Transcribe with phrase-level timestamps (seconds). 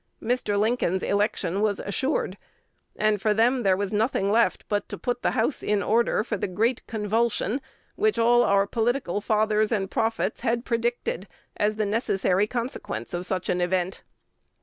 [0.19, 0.59] Mr.
[0.59, 2.39] Lincoln's election was assured;
[2.95, 6.37] and for them there was nothing left but to put the house in order for
[6.37, 7.61] the great convulsion
[7.95, 13.47] which all our political fathers and prophets had predicted as the necessary consequence of such
[13.47, 14.01] an event.